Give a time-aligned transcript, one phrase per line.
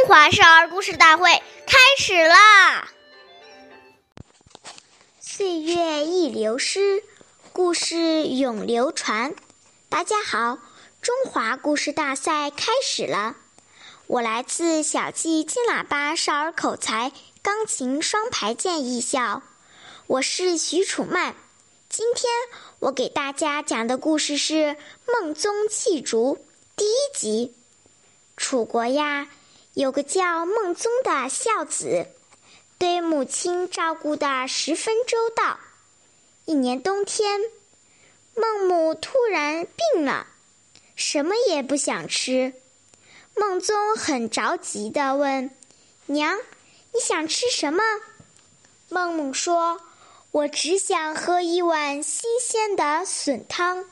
[0.00, 1.30] 中华少儿故事大会
[1.66, 2.88] 开始啦！
[5.20, 7.04] 岁月易流失，
[7.52, 9.34] 故事永流传。
[9.90, 10.58] 大家好，
[11.02, 13.36] 中华故事大赛开始了。
[14.06, 17.12] 我来自小季金喇叭少儿口才
[17.42, 19.42] 钢琴双排键艺校，
[20.06, 21.34] 我是许楚曼。
[21.90, 22.32] 今天
[22.78, 24.54] 我给大家讲的故事是
[25.06, 26.36] 《孟宗弃竹》
[26.74, 27.54] 第一集。
[28.38, 29.28] 楚国呀。
[29.74, 32.08] 有个叫孟宗的孝子，
[32.76, 35.60] 对母亲照顾的十分周到。
[36.44, 37.40] 一年冬天，
[38.34, 40.26] 孟母突然病了，
[40.96, 42.54] 什么也不想吃。
[43.36, 45.50] 孟宗很着急地问
[46.06, 46.36] ：“娘，
[46.92, 47.82] 你想吃什么？”
[48.90, 49.80] 孟母说
[50.32, 53.86] ：“我只想喝一碗新鲜的笋汤。”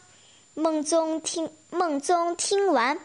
[0.55, 2.99] 孟宗听孟宗听完。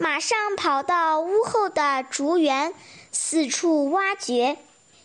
[0.00, 2.72] 马上跑到屋后的竹园，
[3.10, 4.56] 四处挖掘，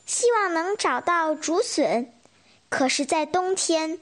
[0.06, 2.14] 希望能找到竹笋。
[2.70, 4.00] 可是，在冬天，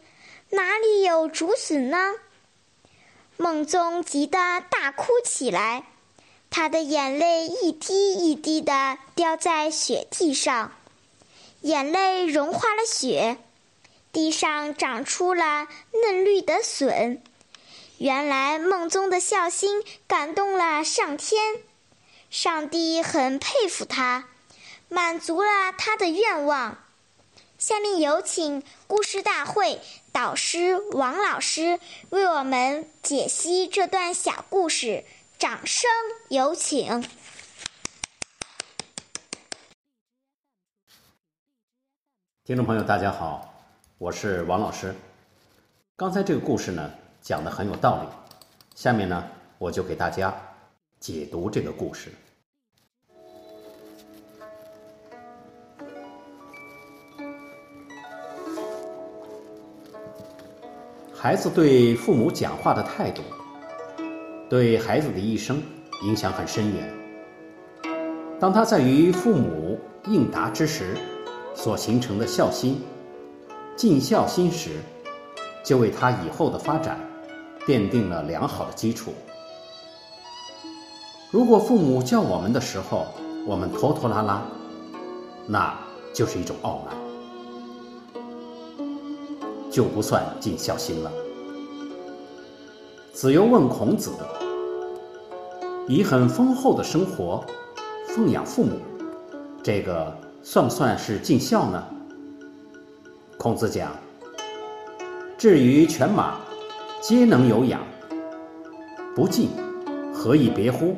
[0.49, 2.15] 哪里有竹笋呢？
[3.37, 4.37] 孟宗急得
[4.69, 5.85] 大哭起来，
[6.49, 10.73] 他的眼泪一滴一滴地掉在雪地上，
[11.61, 13.37] 眼泪融化了雪，
[14.11, 15.69] 地上长出了
[16.03, 17.23] 嫩绿的笋。
[18.01, 21.61] 原来孟宗的孝心感动了上天，
[22.31, 24.27] 上帝很佩服他，
[24.89, 26.79] 满足了他的愿望。
[27.59, 29.79] 下面有请故事大会
[30.11, 35.05] 导师王老师为我们解析这段小故事，
[35.37, 35.87] 掌声
[36.29, 37.07] 有请。
[42.43, 43.63] 听众朋友，大家好，
[43.99, 44.95] 我是王老师。
[45.95, 46.91] 刚才这个故事呢？
[47.21, 48.07] 讲的很有道理，
[48.75, 49.23] 下面呢，
[49.59, 50.33] 我就给大家
[50.99, 52.11] 解读这个故事。
[61.13, 63.21] 孩子对父母讲话的态度，
[64.49, 65.61] 对孩子的一生
[66.01, 66.89] 影响很深远。
[68.39, 70.97] 当他在与父母应答之时，
[71.53, 72.81] 所形成的孝心、
[73.75, 74.71] 尽孝心时，
[75.63, 76.99] 就为他以后的发展。
[77.67, 79.13] 奠定了良好的基础。
[81.29, 83.07] 如果父母叫我们的时候，
[83.47, 84.41] 我们拖拖拉拉，
[85.47, 85.73] 那
[86.13, 86.95] 就是一种傲慢，
[89.71, 91.11] 就不算尽孝心了。
[93.13, 94.11] 子游问孔子
[95.87, 97.45] ：“以很丰厚的生活
[98.07, 98.79] 奉养父母，
[99.63, 101.83] 这个算不算是尽孝呢？”
[103.37, 103.91] 孔子讲
[105.37, 106.35] ：“至于犬马。”
[107.01, 107.81] 皆能有养，
[109.15, 109.49] 不敬，
[110.13, 110.95] 何以别乎？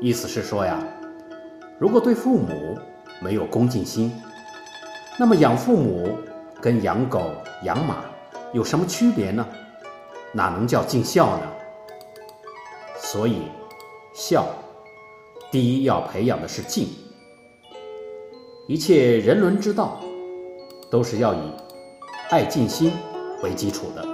[0.00, 0.82] 意思是说呀，
[1.78, 2.76] 如果对父母
[3.20, 4.12] 没有恭敬心，
[5.16, 6.18] 那么养父母
[6.60, 7.30] 跟养狗、
[7.62, 7.98] 养马
[8.52, 9.46] 有什么区别呢？
[10.32, 11.46] 哪能叫尽孝呢？
[12.98, 13.42] 所以，
[14.12, 14.44] 孝
[15.52, 16.88] 第一要培养的是敬。
[18.66, 20.00] 一切人伦之道，
[20.90, 21.38] 都是要以
[22.30, 22.90] 爱敬心
[23.42, 24.04] 为基础的。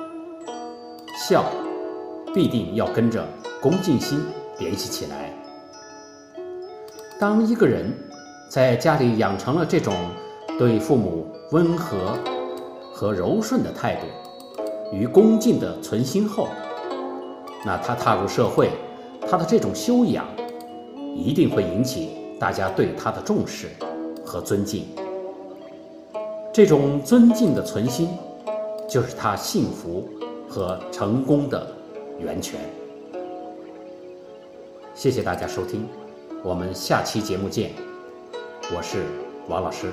[1.28, 1.44] 孝
[2.34, 3.26] 必定要跟着
[3.60, 4.20] 恭敬心
[4.58, 5.32] 联系起来。
[7.20, 7.92] 当一个人
[8.48, 9.94] 在家里养成了这种
[10.58, 12.18] 对父母温和
[12.92, 14.06] 和柔顺的态度
[14.92, 16.48] 与恭敬的存心后，
[17.64, 18.70] 那他踏入社会，
[19.30, 20.26] 他的这种修养
[21.14, 22.10] 一定会引起
[22.40, 23.68] 大家对他的重视
[24.24, 24.86] 和尊敬。
[26.52, 28.08] 这种尊敬的存心，
[28.92, 30.06] 就是他幸福。
[30.52, 31.66] 和成功的
[32.20, 32.60] 源泉。
[34.94, 35.88] 谢谢大家收听，
[36.44, 37.72] 我们下期节目见。
[38.70, 39.06] 我是
[39.48, 39.90] 王老师。